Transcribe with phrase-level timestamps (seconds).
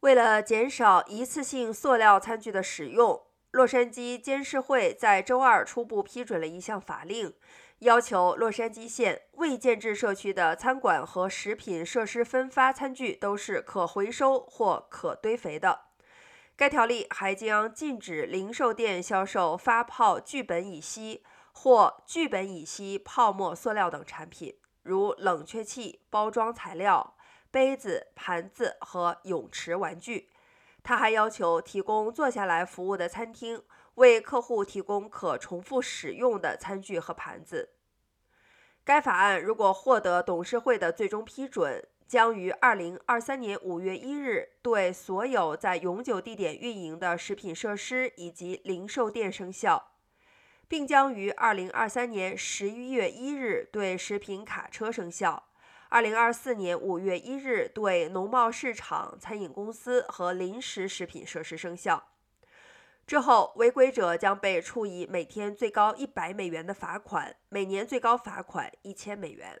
[0.00, 7.34] 为了减少一次性塑料餐具的使用，洛杉矶监事会在周二初步批准了一项法令，
[7.80, 15.80] 要求洛杉矶县未建制社区的餐馆和食品设施分发餐具都是可回收或可堆肥的。
[16.56, 21.22] 该条例还将禁止零售店销售发泡聚苯乙烯
[21.52, 27.16] 或聚苯乙烯泡沫塑料等产品，如冷却器、包装材料。
[27.50, 30.30] 杯子、盘子和泳池玩具。
[30.82, 33.62] 他还要求提供坐下来服务的餐厅
[33.96, 37.74] 为客户提供可重复使用的餐具和盘子。
[38.82, 49.92] 该法案如果获得董事会的最终批准，将于二零二三年五月一日对所有在永久地点运营的食品设施以及零售店生效，
[50.66, 55.49] 并将于二零二三年十一月一日对食品卡车生效。
[55.92, 62.10] 二零二四年五月一日对农贸市场、餐饮公司和临时食品设施生效。
[63.08, 69.60] 之后，违规者将被处以每天最高一百美元的罚款，每年最高罚款一千美元。